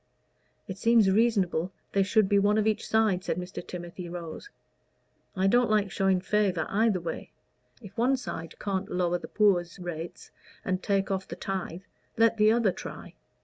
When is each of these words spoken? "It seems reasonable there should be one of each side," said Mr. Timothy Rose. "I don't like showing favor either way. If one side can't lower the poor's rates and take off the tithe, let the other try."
"It 0.67 0.79
seems 0.79 1.11
reasonable 1.11 1.71
there 1.91 2.03
should 2.03 2.27
be 2.27 2.39
one 2.39 2.57
of 2.57 2.65
each 2.65 2.87
side," 2.87 3.23
said 3.23 3.37
Mr. 3.37 3.63
Timothy 3.67 4.09
Rose. 4.09 4.49
"I 5.35 5.45
don't 5.45 5.69
like 5.69 5.91
showing 5.91 6.21
favor 6.21 6.65
either 6.69 6.99
way. 6.99 7.29
If 7.83 7.95
one 7.99 8.17
side 8.17 8.57
can't 8.57 8.89
lower 8.89 9.19
the 9.19 9.27
poor's 9.27 9.77
rates 9.77 10.31
and 10.65 10.81
take 10.81 11.11
off 11.11 11.27
the 11.27 11.35
tithe, 11.35 11.81
let 12.17 12.37
the 12.37 12.51
other 12.51 12.71
try." 12.71 13.13